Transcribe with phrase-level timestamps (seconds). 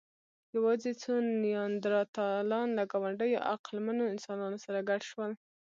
[0.55, 1.13] یواځې څو
[1.43, 5.31] نیاندرتالان له ګاونډيو عقلمنو انسانانو سره ګډ شول.